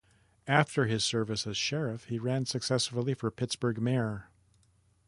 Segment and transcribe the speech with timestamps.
[0.47, 4.31] After his service as Sheriff he ran successfully for Pittsburgh mayor.